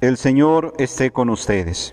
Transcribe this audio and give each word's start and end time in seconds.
El 0.00 0.16
Señor 0.16 0.74
esté 0.78 1.10
con 1.10 1.28
ustedes. 1.28 1.92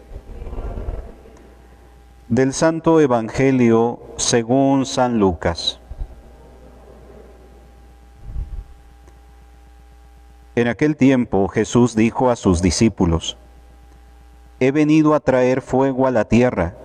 Del 2.29 2.53
Santo 2.53 3.01
Evangelio 3.01 3.99
según 4.17 4.85
San 4.85 5.17
Lucas. 5.17 5.79
En 10.53 10.67
aquel 10.67 10.95
tiempo 10.95 11.47
Jesús 11.47 11.95
dijo 11.95 12.29
a 12.29 12.35
sus 12.35 12.61
discípulos, 12.61 13.37
He 14.59 14.69
venido 14.69 15.15
a 15.15 15.19
traer 15.19 15.63
fuego 15.63 16.05
a 16.05 16.11
la 16.11 16.25
tierra, 16.25 16.75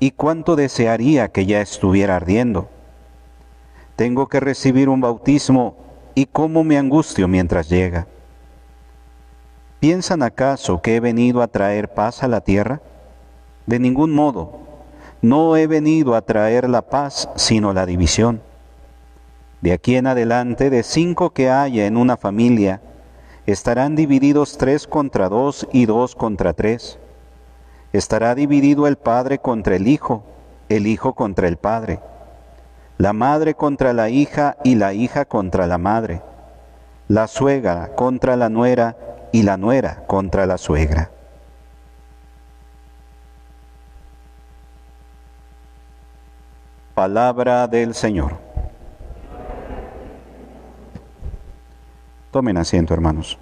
y 0.00 0.10
cuánto 0.10 0.54
desearía 0.54 1.28
que 1.28 1.46
ya 1.46 1.62
estuviera 1.62 2.16
ardiendo. 2.16 2.68
Tengo 3.96 4.28
que 4.28 4.38
recibir 4.38 4.90
un 4.90 5.00
bautismo, 5.00 5.76
y 6.14 6.26
cómo 6.26 6.62
me 6.62 6.76
angustio 6.76 7.26
mientras 7.26 7.70
llega. 7.70 8.06
¿Piensan 9.80 10.24
acaso 10.24 10.82
que 10.82 10.96
he 10.96 11.00
venido 11.00 11.40
a 11.40 11.46
traer 11.46 11.88
paz 11.94 12.24
a 12.24 12.28
la 12.28 12.40
tierra? 12.40 12.80
De 13.66 13.78
ningún 13.78 14.12
modo. 14.12 14.58
No 15.22 15.56
he 15.56 15.68
venido 15.68 16.16
a 16.16 16.22
traer 16.22 16.68
la 16.68 16.82
paz, 16.82 17.28
sino 17.36 17.72
la 17.72 17.86
división. 17.86 18.40
De 19.60 19.72
aquí 19.72 19.94
en 19.94 20.08
adelante, 20.08 20.70
de 20.70 20.82
cinco 20.82 21.30
que 21.30 21.48
haya 21.48 21.86
en 21.86 21.96
una 21.96 22.16
familia, 22.16 22.80
estarán 23.46 23.94
divididos 23.94 24.58
tres 24.58 24.88
contra 24.88 25.28
dos 25.28 25.68
y 25.72 25.86
dos 25.86 26.16
contra 26.16 26.54
tres. 26.54 26.98
Estará 27.92 28.34
dividido 28.34 28.88
el 28.88 28.96
padre 28.96 29.38
contra 29.38 29.76
el 29.76 29.86
hijo, 29.86 30.24
el 30.68 30.88
hijo 30.88 31.14
contra 31.14 31.46
el 31.46 31.56
padre, 31.56 32.00
la 32.98 33.12
madre 33.12 33.54
contra 33.54 33.92
la 33.92 34.10
hija 34.10 34.56
y 34.64 34.74
la 34.74 34.92
hija 34.92 35.24
contra 35.24 35.66
la 35.68 35.78
madre, 35.78 36.20
la 37.06 37.28
suegra 37.28 37.94
contra 37.94 38.36
la 38.36 38.48
nuera 38.48 38.96
y 39.32 39.42
la 39.42 39.56
nuera 39.56 40.04
contra 40.06 40.46
la 40.46 40.58
suegra. 40.58 41.10
Palabra 46.94 47.66
del 47.68 47.94
Señor. 47.94 48.38
Tomen 52.30 52.56
asiento, 52.56 52.92
hermanos. 52.92 53.38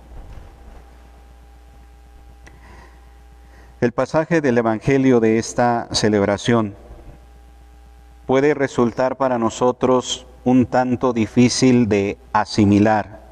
El 3.80 3.92
pasaje 3.92 4.40
del 4.40 4.58
Evangelio 4.58 5.20
de 5.20 5.38
esta 5.38 5.88
celebración 5.92 6.74
puede 8.26 8.54
resultar 8.54 9.16
para 9.16 9.38
nosotros 9.38 10.26
un 10.44 10.66
tanto 10.66 11.12
difícil 11.12 11.88
de 11.88 12.18
asimilar 12.32 13.25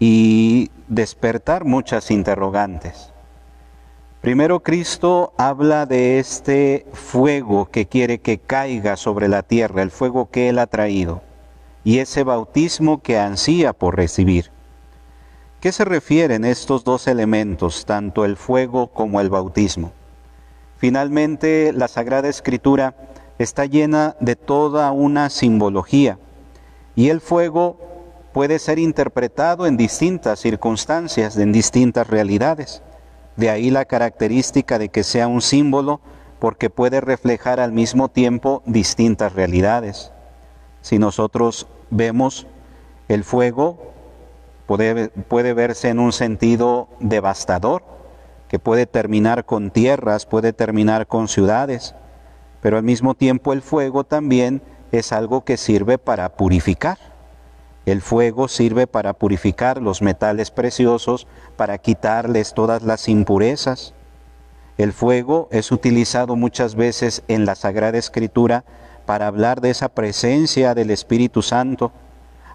y 0.00 0.70
despertar 0.88 1.64
muchas 1.64 2.10
interrogantes. 2.10 3.12
Primero 4.22 4.60
Cristo 4.60 5.32
habla 5.36 5.86
de 5.86 6.18
este 6.18 6.86
fuego 6.92 7.66
que 7.70 7.86
quiere 7.86 8.18
que 8.18 8.38
caiga 8.38 8.96
sobre 8.96 9.28
la 9.28 9.42
tierra, 9.42 9.82
el 9.82 9.90
fuego 9.90 10.30
que 10.30 10.48
Él 10.48 10.58
ha 10.58 10.66
traído, 10.66 11.22
y 11.84 11.98
ese 11.98 12.24
bautismo 12.24 13.02
que 13.02 13.18
ansía 13.18 13.72
por 13.72 13.96
recibir. 13.96 14.50
¿Qué 15.60 15.70
se 15.70 15.84
refieren 15.84 16.46
estos 16.46 16.84
dos 16.84 17.06
elementos, 17.06 17.84
tanto 17.84 18.24
el 18.24 18.36
fuego 18.36 18.88
como 18.88 19.20
el 19.20 19.28
bautismo? 19.28 19.92
Finalmente, 20.78 21.72
la 21.74 21.88
Sagrada 21.88 22.28
Escritura 22.28 22.94
está 23.38 23.66
llena 23.66 24.16
de 24.20 24.36
toda 24.36 24.92
una 24.92 25.28
simbología, 25.28 26.18
y 26.96 27.10
el 27.10 27.20
fuego 27.20 27.89
puede 28.32 28.58
ser 28.58 28.78
interpretado 28.78 29.66
en 29.66 29.76
distintas 29.76 30.40
circunstancias, 30.40 31.36
en 31.36 31.52
distintas 31.52 32.06
realidades. 32.06 32.82
De 33.36 33.50
ahí 33.50 33.70
la 33.70 33.84
característica 33.84 34.78
de 34.78 34.88
que 34.88 35.02
sea 35.02 35.26
un 35.26 35.42
símbolo 35.42 36.00
porque 36.38 36.70
puede 36.70 37.00
reflejar 37.00 37.60
al 37.60 37.72
mismo 37.72 38.08
tiempo 38.08 38.62
distintas 38.66 39.34
realidades. 39.34 40.12
Si 40.80 40.98
nosotros 40.98 41.66
vemos 41.90 42.46
el 43.08 43.24
fuego, 43.24 43.92
puede, 44.66 45.52
verse 45.52 45.88
en 45.88 45.98
un 45.98 46.12
sentido 46.12 46.88
devastador, 47.00 47.82
que 48.48 48.58
puede 48.58 48.86
terminar 48.86 49.44
con 49.44 49.70
tierras, 49.70 50.26
puede 50.26 50.52
terminar 50.52 51.06
con 51.06 51.28
ciudades, 51.28 51.94
pero 52.60 52.78
al 52.78 52.82
mismo 52.82 53.14
tiempo 53.14 53.52
el 53.52 53.62
fuego 53.62 54.04
también 54.04 54.62
es 54.92 55.12
algo 55.12 55.44
que 55.44 55.56
sirve 55.56 55.98
para 55.98 56.30
purificar 56.36 57.09
el 57.90 58.02
fuego 58.02 58.48
sirve 58.48 58.86
para 58.86 59.12
purificar 59.12 59.80
los 59.80 60.02
metales 60.02 60.50
preciosos, 60.50 61.26
para 61.56 61.78
quitarles 61.78 62.54
todas 62.54 62.82
las 62.82 63.08
impurezas. 63.08 63.94
El 64.78 64.92
fuego 64.92 65.48
es 65.50 65.72
utilizado 65.72 66.36
muchas 66.36 66.74
veces 66.74 67.22
en 67.28 67.44
la 67.44 67.54
Sagrada 67.54 67.98
Escritura 67.98 68.64
para 69.06 69.26
hablar 69.26 69.60
de 69.60 69.70
esa 69.70 69.88
presencia 69.88 70.74
del 70.74 70.90
Espíritu 70.90 71.42
Santo, 71.42 71.92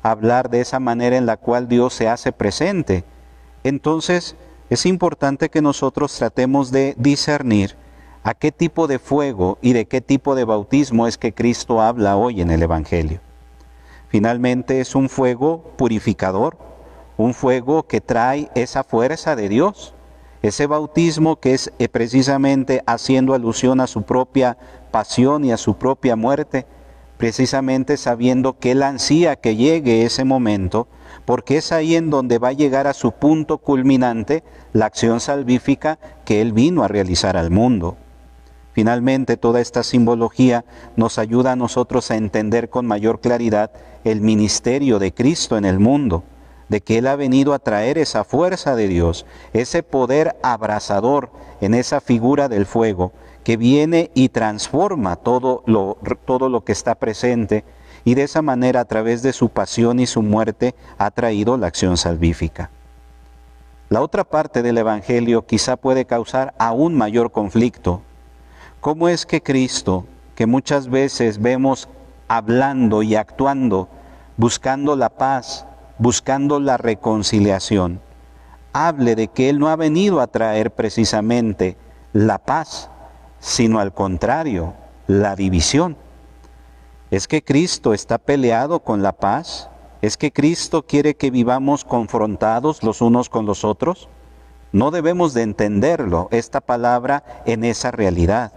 hablar 0.03 0.50
de 0.50 0.62
esa 0.62 0.79
manera 0.79 1.18
en 1.18 1.25
la 1.25 1.38
cual 1.38 1.68
Dios 1.68 1.94
se 1.94 2.07
hace 2.07 2.31
presente. 2.31 3.03
Entonces, 3.63 4.35
es 4.69 4.85
importante 4.85 5.50
que 5.50 5.62
nosotros 5.62 6.16
tratemos 6.16 6.72
de 6.72 6.95
discernir 6.97 7.75
a 8.24 8.34
qué 8.34 8.51
tipo 8.51 8.88
de 8.88 9.00
fuego 9.00 9.57
y 9.62 9.74
de 9.74 9.85
qué 9.85 10.01
tipo 10.01 10.34
de 10.34 10.45
bautismo 10.45 11.07
es 11.07 11.18
que 11.18 11.34
Cristo 11.34 11.81
habla 11.81 12.16
hoy 12.18 12.41
en 12.41 12.50
el 12.50 12.63
Evangelio. 12.63 13.25
Finalmente 14.15 14.79
es 14.79 14.95
un 14.95 15.09
fuego 15.09 15.73
purificador, 15.75 16.57
un 17.17 17.33
fuego 17.33 17.85
que 17.85 17.99
trae 17.99 18.49
esa 18.55 18.85
fuerza 18.85 19.35
de 19.35 19.49
Dios, 19.49 19.93
ese 20.41 20.67
bautismo 20.67 21.41
que 21.41 21.53
es 21.53 21.73
eh, 21.79 21.89
precisamente 21.89 22.81
haciendo 22.85 23.33
alusión 23.33 23.81
a 23.81 23.87
su 23.87 24.03
propia 24.03 24.57
pasión 24.89 25.43
y 25.43 25.51
a 25.51 25.57
su 25.57 25.75
propia 25.75 26.15
muerte, 26.15 26.65
precisamente 27.17 27.97
sabiendo 27.97 28.57
que 28.57 28.71
Él 28.71 28.83
ansía 28.83 29.35
que 29.35 29.57
llegue 29.57 30.05
ese 30.05 30.23
momento, 30.23 30.87
porque 31.25 31.57
es 31.57 31.73
ahí 31.73 31.97
en 31.97 32.09
donde 32.09 32.37
va 32.37 32.47
a 32.47 32.53
llegar 32.53 32.87
a 32.87 32.93
su 32.93 33.11
punto 33.11 33.57
culminante 33.57 34.45
la 34.71 34.85
acción 34.85 35.19
salvífica 35.19 35.99
que 36.23 36.39
Él 36.39 36.53
vino 36.53 36.85
a 36.85 36.87
realizar 36.87 37.35
al 37.35 37.51
mundo. 37.51 37.97
Finalmente, 38.71 39.35
toda 39.35 39.59
esta 39.59 39.83
simbología 39.83 40.63
nos 40.95 41.17
ayuda 41.17 41.53
a 41.53 41.55
nosotros 41.57 42.11
a 42.11 42.17
entender 42.17 42.69
con 42.69 42.85
mayor 42.85 43.21
claridad 43.21 43.71
el 44.05 44.21
ministerio 44.21 44.97
de 44.97 45.13
Cristo 45.13 45.57
en 45.57 45.66
el 45.66 45.79
mundo, 45.79 46.23
de 46.69 46.79
que 46.79 46.99
Él 46.99 47.07
ha 47.07 47.17
venido 47.17 47.53
a 47.53 47.59
traer 47.59 47.97
esa 47.97 48.23
fuerza 48.23 48.77
de 48.77 48.88
Dios, 48.88 49.25
ese 49.51 49.83
poder 49.83 50.38
abrasador 50.43 51.29
en 51.59 51.73
esa 51.73 51.99
figura 51.99 52.47
del 52.47 52.65
fuego, 52.65 53.11
que 53.44 53.57
viene 53.57 54.09
y 54.13 54.29
transforma 54.29 55.17
todo 55.17 55.61
lo, 55.65 55.97
todo 56.23 56.47
lo 56.47 56.63
que 56.63 56.71
está 56.71 56.95
presente 56.95 57.65
y 58.05 58.15
de 58.15 58.23
esa 58.23 58.41
manera 58.41 58.79
a 58.79 58.85
través 58.85 59.21
de 59.21 59.33
su 59.33 59.49
pasión 59.49 59.99
y 59.99 60.05
su 60.05 60.21
muerte 60.21 60.73
ha 60.97 61.11
traído 61.11 61.57
la 61.57 61.67
acción 61.67 61.97
salvífica. 61.97 62.69
La 63.89 64.01
otra 64.01 64.23
parte 64.23 64.63
del 64.63 64.77
Evangelio 64.77 65.45
quizá 65.45 65.75
puede 65.75 66.05
causar 66.05 66.55
aún 66.57 66.95
mayor 66.95 67.31
conflicto 67.33 68.01
¿Cómo 68.85 69.09
es 69.09 69.25
que 69.25 69.41
Cristo, 69.41 70.05
que 70.35 70.45
muchas 70.45 70.88
veces 70.88 71.41
vemos 71.41 71.89
hablando 72.28 73.03
y 73.03 73.16
actuando, 73.16 73.90
buscando 74.38 74.96
la 74.96 75.09
paz, 75.09 75.66
buscando 75.97 76.59
la 76.59 76.78
reconciliación, 76.78 78.01
hable 78.74 79.16
de 79.16 79.27
que 79.27 79.50
Él 79.50 79.60
no 79.60 79.69
ha 79.69 79.75
venido 79.75 80.19
a 80.22 80.27
traer 80.27 80.72
precisamente 80.72 81.77
la 82.13 82.38
paz, 82.38 82.89
sino 83.39 83.80
al 83.80 83.94
contrario, 83.94 84.74
la 85.07 85.36
división? 85.36 85.98
¿Es 87.12 87.27
que 87.27 87.44
Cristo 87.44 87.94
está 87.94 88.18
peleado 88.18 88.80
con 88.80 89.04
la 89.04 89.13
paz? 89.13 89.69
¿Es 90.01 90.18
que 90.18 90.31
Cristo 90.31 90.86
quiere 90.86 91.16
que 91.16 91.31
vivamos 91.31 91.86
confrontados 91.86 92.83
los 92.83 93.01
unos 93.01 93.30
con 93.30 93.45
los 93.45 93.63
otros? 93.63 94.10
No 94.71 94.92
debemos 94.92 95.33
de 95.33 95.44
entenderlo, 95.44 96.28
esta 96.31 96.60
palabra, 96.60 97.24
en 97.45 97.63
esa 97.63 97.92
realidad 97.92 98.51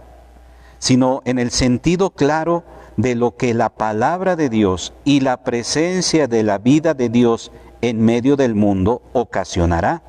sino 0.79 1.21
en 1.25 1.37
el 1.37 1.51
sentido 1.51 2.09
claro 2.09 2.63
de 3.01 3.15
lo 3.15 3.37
que 3.37 3.53
la 3.53 3.69
palabra 3.69 4.35
de 4.35 4.49
Dios 4.49 4.93
y 5.05 5.21
la 5.21 5.37
presencia 5.37 6.27
de 6.27 6.43
la 6.43 6.57
vida 6.57 6.93
de 6.93 7.07
Dios 7.07 7.49
en 7.79 8.01
medio 8.01 8.35
del 8.35 8.55
mundo 8.55 9.01
ocasionará. 9.13 10.01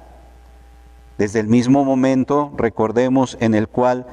Desde 1.17 1.39
el 1.39 1.47
mismo 1.47 1.85
momento, 1.85 2.53
recordemos, 2.57 3.37
en 3.41 3.55
el 3.55 3.69
cual 3.69 4.07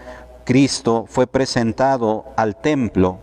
Cristo 0.43 1.05
fue 1.07 1.25
presentado 1.25 2.25
al 2.35 2.55
templo, 2.55 3.17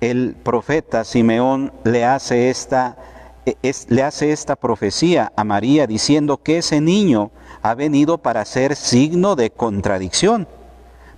el 0.00 0.34
profeta 0.42 1.04
Simeón 1.04 1.72
le 1.84 2.04
hace 2.04 2.50
esta, 2.50 2.96
le 3.88 4.02
hace 4.02 4.32
esta 4.32 4.56
profecía 4.56 5.32
a 5.36 5.44
María 5.44 5.86
diciendo 5.86 6.42
que 6.42 6.58
ese 6.58 6.80
niño 6.80 7.30
ha 7.62 7.74
venido 7.74 8.18
para 8.18 8.44
ser 8.44 8.74
signo 8.74 9.36
de 9.36 9.50
contradicción 9.50 10.48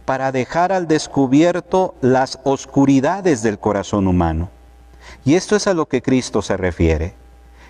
para 0.05 0.33
dejar 0.33 0.73
al 0.73 0.87
descubierto 0.87 1.95
las 2.01 2.39
oscuridades 2.45 3.43
del 3.43 3.59
corazón 3.59 4.07
humano. 4.07 4.51
Y 5.25 5.35
esto 5.35 5.57
es 5.57 5.67
a 5.67 5.75
lo 5.75 5.87
que 5.87 6.03
Cristo 6.03 6.43
se 6.43 6.57
refiere. 6.57 7.15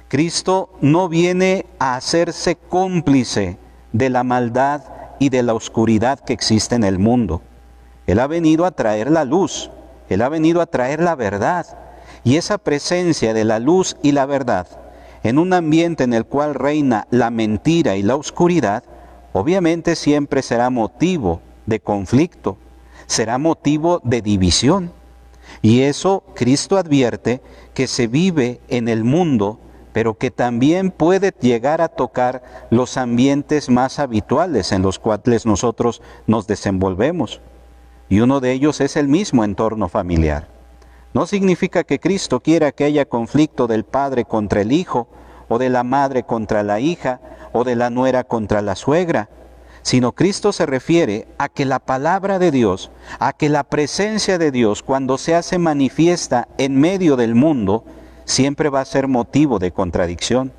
Cristo 0.08 0.70
no 0.81 1.08
viene 1.08 1.66
a 1.78 1.96
hacerse 1.96 2.56
cómplice 2.56 3.58
de 3.92 4.10
la 4.10 4.25
maldad 4.25 4.82
y 5.19 5.28
de 5.28 5.42
la 5.42 5.54
oscuridad 5.54 6.20
que 6.20 6.32
existe 6.32 6.75
en 6.75 6.84
el 6.84 6.98
mundo. 6.98 7.42
Él 8.06 8.19
ha 8.19 8.26
venido 8.26 8.66
a 8.66 8.72
traer 8.72 9.10
la 9.10 9.25
luz, 9.25 9.70
Él 10.08 10.22
ha 10.22 10.28
venido 10.28 10.60
a 10.60 10.66
traer 10.66 11.00
la 11.00 11.14
verdad. 11.14 11.66
Y 12.22 12.36
esa 12.36 12.58
presencia 12.58 13.32
de 13.34 13.44
la 13.44 13.58
luz 13.58 13.96
y 14.02 14.12
la 14.12 14.26
verdad 14.26 14.66
en 15.25 15.38
un 15.38 15.54
ambiente 15.54 16.04
en 16.04 16.12
el 16.12 16.26
cual 16.26 16.54
reina 16.54 17.08
la 17.10 17.31
mentira 17.31 17.96
y 17.96 18.02
la 18.02 18.14
oscuridad, 18.14 18.84
obviamente 19.32 19.96
siempre 19.96 20.42
será 20.42 20.69
motivo 20.69 21.40
de 21.66 21.81
conflicto, 21.81 22.56
será 23.06 23.38
motivo 23.38 24.00
de 24.05 24.22
división. 24.22 24.93
Y 25.62 25.82
eso 25.82 26.25
Cristo 26.34 26.76
advierte 26.76 27.40
que 27.75 27.87
se 27.87 28.06
vive 28.06 28.61
en 28.69 28.88
el 28.88 29.05
mundo, 29.05 29.58
pero 29.93 30.14
que 30.14 30.31
también 30.31 30.90
puede 30.90 31.32
llegar 31.40 31.81
a 31.81 31.88
tocar 31.88 32.43
los 32.70 32.96
ambientes 32.96 33.69
más 33.69 33.99
habituales 33.99 34.72
en 34.72 34.82
los 34.82 34.99
cuales 34.99 35.46
nosotros 35.46 36.02
nos 36.26 36.46
desenvolvemos. 36.46 37.40
Y 38.08 38.20
uno 38.20 38.40
de 38.40 38.52
ellos 38.52 38.81
es 38.81 38.96
el 38.96 39.08
mismo 39.08 39.44
entorno 39.44 39.88
familiar. 39.88 40.49
No 41.14 41.26
significa 41.26 41.84
que 41.84 42.00
Cristo 42.00 42.40
quiera 42.40 42.72
que 42.72 42.84
haya 42.84 43.05
conflicto 43.05 43.67
del 43.67 43.84
padre 43.84 44.25
contra 44.25 44.62
el 44.62 44.72
hijo, 44.72 45.06
o 45.49 45.58
de 45.58 45.70
la 45.70 45.84
madre 45.84 46.25
contra 46.25 46.62
la 46.62 46.81
hija, 46.81 47.20
o 47.52 47.62
de 47.62 47.76
la 47.76 47.90
nuera 47.90 48.25
contra 48.25 48.62
la 48.62 48.75
suegra, 48.75 49.28
sino 49.84 50.12
Cristo 50.12 50.54
se 50.54 50.64
refiere 50.64 51.28
a 51.36 51.50
que 51.50 51.66
la 51.66 51.78
palabra 51.78 52.38
de 52.38 52.50
Dios, 52.50 52.90
a 53.19 53.34
que 53.34 53.50
la 53.50 53.64
presencia 53.64 54.38
de 54.38 54.50
Dios 54.50 54.82
cuando 54.82 55.19
se 55.19 55.34
hace 55.34 55.58
manifiesta 55.58 56.48
en 56.56 56.81
medio 56.81 57.16
del 57.16 57.34
mundo, 57.34 57.84
siempre 58.25 58.70
va 58.70 58.81
a 58.81 58.86
ser 58.86 59.08
motivo 59.08 59.58
de 59.58 59.72
contradicción. 59.72 60.52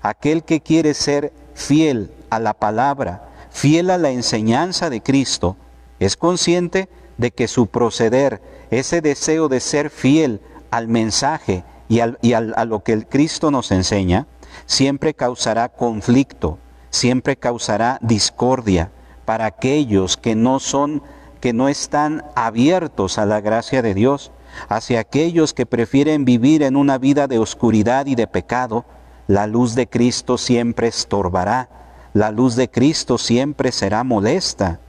Aquel 0.00 0.44
que 0.44 0.62
quiere 0.62 0.94
ser 0.94 1.30
fiel 1.52 2.10
a 2.30 2.38
la 2.38 2.54
palabra, 2.54 3.28
fiel 3.50 3.90
a 3.90 3.98
la 3.98 4.12
enseñanza 4.12 4.88
de 4.88 5.02
Cristo, 5.02 5.56
es 6.00 6.16
consciente 6.16 6.88
de 7.18 7.32
que 7.32 7.48
su 7.48 7.66
proceder, 7.66 8.40
ese 8.70 9.02
deseo 9.02 9.50
de 9.50 9.60
ser 9.60 9.90
fiel 9.90 10.40
al 10.70 10.88
mensaje 10.88 11.64
y, 11.90 12.00
a 12.00 12.64
lo 12.64 12.82
que 12.82 12.94
el 12.94 13.06
Cristo 13.06 13.50
nos 13.50 13.72
enseña, 13.72 14.26
siempre 14.64 15.12
causará 15.12 15.68
conflicto, 15.68 16.58
siempre 16.90 17.36
causará 17.36 17.98
discordia 18.02 18.90
para 19.24 19.46
aquellos 19.46 20.16
que 20.16 20.34
no 20.34 20.58
son, 20.60 21.02
que 21.40 21.52
no 21.52 21.68
están 21.68 22.24
abiertos 22.34 23.18
a 23.18 23.26
la 23.26 23.40
gracia 23.40 23.82
de 23.82 23.94
Dios, 23.94 24.32
hacia 24.68 25.00
aquellos 25.00 25.54
que 25.54 25.66
prefieren 25.66 26.24
vivir 26.24 26.62
en 26.62 26.76
una 26.76 26.98
vida 26.98 27.26
de 27.26 27.38
oscuridad 27.38 28.06
y 28.06 28.14
de 28.14 28.26
pecado, 28.26 28.84
la 29.26 29.46
luz 29.46 29.74
de 29.74 29.86
Cristo 29.88 30.38
siempre 30.38 30.88
estorbará, 30.88 31.68
la 32.14 32.30
luz 32.30 32.56
de 32.56 32.70
Cristo 32.70 33.18
siempre 33.18 33.72
será 33.72 34.02
molesta. 34.04 34.80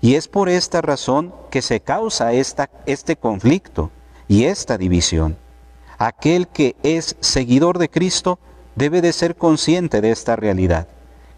Y 0.00 0.14
es 0.14 0.28
por 0.28 0.48
esta 0.48 0.80
razón 0.80 1.34
que 1.50 1.62
se 1.62 1.80
causa 1.80 2.32
esta, 2.32 2.70
este 2.86 3.16
conflicto 3.16 3.90
y 4.28 4.44
esta 4.44 4.78
división. 4.78 5.36
Aquel 5.98 6.46
que 6.46 6.76
es 6.84 7.16
seguidor 7.20 7.78
de 7.78 7.88
Cristo 7.88 8.38
debe 8.76 9.00
de 9.00 9.12
ser 9.12 9.34
consciente 9.34 10.00
de 10.00 10.12
esta 10.12 10.36
realidad, 10.36 10.86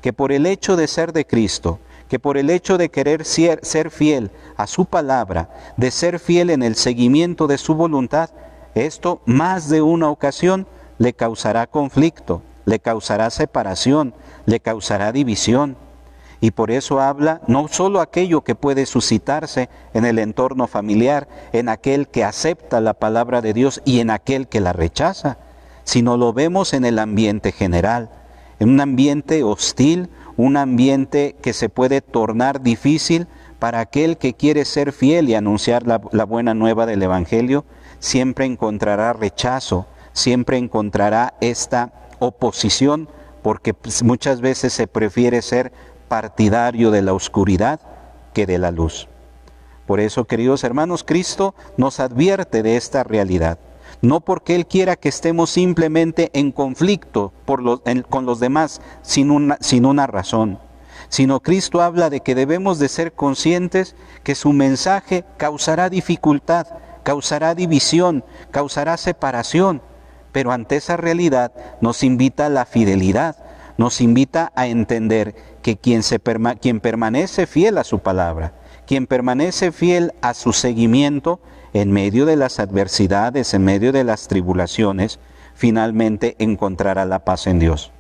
que 0.01 0.13
por 0.13 0.33
el 0.33 0.47
hecho 0.47 0.77
de 0.77 0.89
ser 0.89 1.13
de 1.13 1.27
Cristo, 1.27 1.79
que 2.11 2.19
por 2.19 2.37
el 2.37 2.51
hecho 2.51 2.77
de 2.77 2.89
querer 2.89 3.25
ser, 3.25 3.91
fiel 3.91 4.33
a 4.57 4.67
su 4.67 4.85
palabra, 4.85 5.49
de 5.77 5.93
ser 5.93 6.19
fiel 6.19 6.51
en 6.51 6.63
el 6.63 6.75
seguimiento 6.75 7.47
de 7.47 7.57
su 7.57 7.75
voluntad, 7.75 8.31
esto 8.75 9.21
más 9.27 9.69
de 9.69 9.81
una 9.81 10.11
ocasión 10.11 10.67
le 10.99 11.13
causará 11.13 11.69
conflicto, 11.69 12.43
le 12.65 12.81
causará 12.81 13.31
separación, 13.31 14.13
le 14.47 14.59
causará 14.59 15.13
división. 15.13 15.77
Y 16.41 16.51
por 16.51 16.71
eso 16.71 17.01
habla 17.01 17.43
no 17.47 17.69
solo 17.69 18.01
aquello 18.01 18.43
que 18.43 18.55
puede 18.55 18.87
suscitarse 18.87 19.69
en 19.95 20.05
el 20.05 20.19
entorno 20.19 20.67
familiar, 20.67 21.29
en 21.53 21.69
aquel 21.69 22.09
que 22.09 22.25
acepta 22.25 22.81
la 22.81 22.95
palabra 22.95 23.41
de 23.41 23.53
Dios 23.53 23.83
y 23.85 24.01
en 24.01 24.11
aquel 24.11 24.49
que 24.49 24.61
la 24.61 24.73
rechaza, 24.73 25.39
sino 25.85 26.17
lo 26.17 26.33
vemos 26.33 26.73
en 26.73 26.85
el 26.85 26.99
ambiente 26.99 27.53
general, 27.53 28.11
en 28.61 28.69
un 28.69 28.81
ambiente 28.81 29.43
hostil, 29.43 30.09
un 30.37 30.57
ambiente 30.57 31.35
que 31.43 31.53
se 31.53 31.69
puede 31.69 32.01
tornar 32.01 32.63
difícil 32.63 33.27
para 33.59 33.81
aquel 33.81 34.17
que 34.17 34.35
quiere 34.35 34.65
ser 34.65 34.93
fiel 34.93 35.29
y 35.29 35.35
anunciar 35.35 35.87
la, 35.87 36.01
la 36.13 36.25
buena 36.25 36.55
nueva 36.55 36.87
del 36.87 37.03
Evangelio, 37.03 37.65
siempre 37.99 38.45
encontrará 38.45 39.13
rechazo, 39.13 39.87
siempre 40.13 40.57
encontrará 40.57 41.35
esta 41.41 41.93
oposición, 42.21 43.09
porque 43.43 43.75
pues, 43.75 44.03
muchas 44.03 44.41
veces 44.41 44.73
se 44.73 44.87
prefiere 44.87 45.43
ser 45.43 45.73
partidario 46.09 46.91
de 46.91 47.03
la 47.03 47.15
oscuridad 47.15 47.81
que 48.33 48.47
de 48.47 48.59
la 48.59 48.71
luz. 48.71 49.09
Por 49.87 50.01
eso, 50.01 50.25
queridos 50.27 50.65
hermanos, 50.65 51.03
Cristo 51.03 51.55
nos 51.77 51.99
advierte 51.99 52.63
de 52.63 52.77
esta 52.77 53.03
realidad. 53.03 53.59
No 54.03 54.21
porque 54.21 54.55
Él 54.55 54.67
quiera 54.67 54.97
que 54.97 55.11
estemos 55.11 55.51
simplemente 55.51 56.31
en 56.33 56.53
conflicto 56.53 57.33
con 57.45 58.27
los 58.27 58.41
demás 58.41 58.81
sin 59.03 59.31
una, 59.31 60.07
razón, 60.07 60.59
sino 61.09 61.41
Cristo 61.41 61.83
habla 61.83 62.09
de 62.09 62.21
que 62.21 62.35
debemos 62.35 62.79
de 62.79 62.89
ser 62.89 63.13
conscientes 63.13 63.95
que 64.23 64.35
su 64.35 64.53
mensaje 64.53 65.25
causará 65.37 65.91
dificultad, 65.91 66.67
causará 67.03 67.55
división, 67.55 68.25
causará 68.51 68.97
separación, 68.97 69.83
pero 70.33 70.53
ante 70.53 70.77
esa 70.77 70.97
realidad 70.97 71.53
nos 71.83 72.03
invita 72.03 72.47
a 72.47 72.51
la 72.51 72.65
fidelidad, 72.65 73.37
nos 73.77 74.01
invita 74.01 74.51
a 74.55 74.67
entender 74.67 75.35
que 75.63 75.77
quien 75.77 76.81
permanece 76.81 77.47
fiel 77.47 77.77
a 77.77 77.85
su 77.85 77.99
palabra, 77.99 78.55
quien 78.87 79.07
permanece 79.07 79.73
fiel 79.73 80.15
a 80.23 80.33
su 80.33 80.55
seguimiento 80.55 81.41
en 81.73 81.93
medio 81.93 82.27
de 82.27 82.37
las 82.37 82.59
adversidades, 82.59 83.55
en 83.55 83.65
medio 83.65 83.93
de 83.93 84.05
las 84.05 84.29
tribulaciones, 84.29 85.19
finalmente 85.55 86.37
encontrará 86.39 87.05
la 87.05 87.25
paz 87.25 87.47
en 87.47 87.59
Dios. 87.59 87.93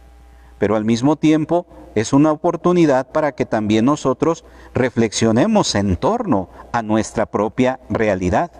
Pero 0.58 0.76
al 0.76 0.84
mismo 0.84 1.16
tiempo 1.16 1.66
es 1.94 2.12
una 2.12 2.32
oportunidad 2.32 3.08
para 3.08 3.32
que 3.32 3.46
también 3.46 3.84
nosotros 3.84 4.44
reflexionemos 4.74 5.74
en 5.74 5.96
torno 5.96 6.48
a 6.72 6.82
nuestra 6.82 7.26
propia 7.26 7.80
realidad. 7.88 8.50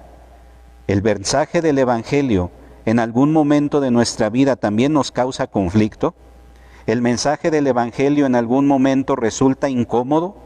El 0.87 1.02
mensaje 1.02 1.61
del 1.61 1.79
Evangelio 1.79 2.50
en 2.87 2.99
algún 2.99 3.33
momento 3.33 3.81
de 3.81 3.90
nuestra 3.90 4.31
vida 4.31 4.57
también 4.57 4.93
nos 4.93 5.12
causa 5.12 5.47
conflicto. 5.47 6.14
¿El 6.87 7.02
mensaje 7.02 7.50
del 7.50 7.67
Evangelio 7.67 8.26
en 8.26 8.35
algún 8.35 8.67
momento 8.67 9.14
resulta 9.14 9.69
incómodo? 9.69 10.37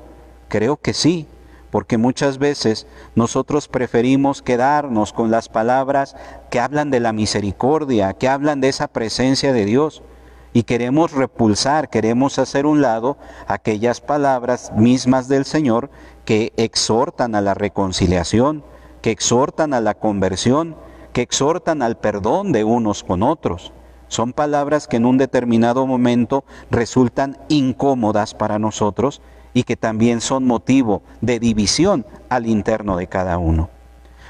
Creo 0.48 0.76
que 0.76 0.92
sí, 0.92 1.26
porque 1.74 1.98
muchas 1.98 2.38
veces 2.38 2.86
nosotros 3.16 3.66
preferimos 3.66 4.42
quedarnos 4.42 5.12
con 5.12 5.32
las 5.32 5.48
palabras 5.48 6.14
que 6.48 6.60
hablan 6.60 6.88
de 6.92 7.00
la 7.00 7.12
misericordia, 7.12 8.12
que 8.12 8.28
hablan 8.28 8.60
de 8.60 8.68
esa 8.68 8.86
presencia 8.86 9.52
de 9.52 9.64
Dios, 9.64 10.04
y 10.52 10.62
queremos 10.62 11.10
repulsar, 11.10 11.90
queremos 11.90 12.38
hacer 12.38 12.64
un 12.64 12.80
lado 12.80 13.16
aquellas 13.48 14.00
palabras 14.00 14.70
mismas 14.76 15.26
del 15.26 15.44
Señor 15.44 15.90
que 16.24 16.52
exhortan 16.56 17.34
a 17.34 17.40
la 17.40 17.54
reconciliación, 17.54 18.62
que 19.02 19.10
exhortan 19.10 19.74
a 19.74 19.80
la 19.80 19.94
conversión, 19.94 20.76
que 21.12 21.22
exhortan 21.22 21.82
al 21.82 21.96
perdón 21.96 22.52
de 22.52 22.62
unos 22.62 23.02
con 23.02 23.24
otros. 23.24 23.72
Son 24.06 24.32
palabras 24.32 24.86
que 24.86 24.98
en 24.98 25.06
un 25.06 25.18
determinado 25.18 25.88
momento 25.88 26.44
resultan 26.70 27.36
incómodas 27.48 28.32
para 28.32 28.60
nosotros 28.60 29.20
y 29.54 29.62
que 29.62 29.76
también 29.76 30.20
son 30.20 30.44
motivo 30.44 31.02
de 31.20 31.38
división 31.38 32.04
al 32.28 32.46
interno 32.46 32.96
de 32.96 33.06
cada 33.06 33.38
uno. 33.38 33.70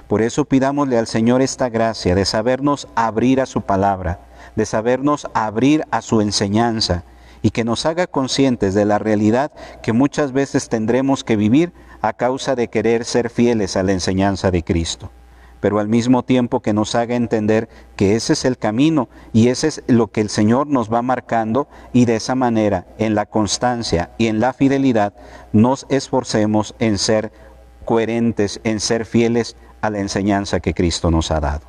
Por 0.06 0.22
eso 0.22 0.44
pidámosle 0.44 0.98
al 0.98 1.06
Señor 1.06 1.42
esta 1.42 1.70
gracia 1.70 2.14
de 2.14 2.26
sabernos 2.26 2.86
abrir 2.94 3.40
a 3.40 3.46
su 3.46 3.62
palabra, 3.62 4.20
de 4.54 4.66
sabernos 4.66 5.26
abrir 5.34 5.84
a 5.90 6.02
su 6.02 6.20
enseñanza 6.20 7.04
y 7.40 7.50
que 7.50 7.64
nos 7.64 7.86
haga 7.86 8.06
conscientes 8.06 8.74
de 8.74 8.84
la 8.84 8.98
realidad 8.98 9.50
que 9.82 9.92
muchas 9.92 10.32
veces 10.32 10.68
tendremos 10.68 11.24
que 11.24 11.36
vivir 11.36 11.72
a 12.02 12.12
causa 12.12 12.54
de 12.54 12.68
querer 12.68 13.04
ser 13.04 13.30
fieles 13.30 13.76
a 13.76 13.82
la 13.82 13.92
enseñanza 13.92 14.50
de 14.50 14.62
Cristo 14.62 15.10
pero 15.64 15.78
al 15.78 15.88
mismo 15.88 16.22
tiempo 16.22 16.60
que 16.60 16.74
nos 16.74 16.94
haga 16.94 17.14
entender 17.14 17.70
que 17.96 18.16
ese 18.16 18.34
es 18.34 18.44
el 18.44 18.58
camino 18.58 19.08
y 19.32 19.48
ese 19.48 19.68
es 19.68 19.82
lo 19.86 20.08
que 20.08 20.20
el 20.20 20.28
Señor 20.28 20.66
nos 20.66 20.92
va 20.92 21.00
marcando 21.00 21.68
y 21.94 22.04
de 22.04 22.16
esa 22.16 22.34
manera, 22.34 22.86
en 22.98 23.14
la 23.14 23.24
constancia 23.24 24.10
y 24.18 24.26
en 24.26 24.40
la 24.40 24.52
fidelidad, 24.52 25.14
nos 25.54 25.86
esforcemos 25.88 26.74
en 26.80 26.98
ser 26.98 27.32
coherentes, 27.86 28.60
en 28.64 28.78
ser 28.78 29.06
fieles 29.06 29.56
a 29.80 29.88
la 29.88 30.00
enseñanza 30.00 30.60
que 30.60 30.74
Cristo 30.74 31.10
nos 31.10 31.30
ha 31.30 31.40
dado. 31.40 31.62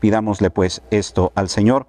Pidámosle 0.00 0.50
pues 0.50 0.82
esto 0.90 1.30
al 1.36 1.48
Señor 1.48 1.86